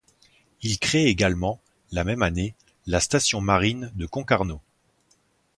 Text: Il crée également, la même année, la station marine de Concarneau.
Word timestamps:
Il 0.63 0.79
crée 0.79 1.05
également, 1.05 1.61
la 1.91 2.03
même 2.03 2.23
année, 2.23 2.55
la 2.87 2.99
station 2.99 3.39
marine 3.39 3.91
de 3.93 4.07
Concarneau. 4.07 4.59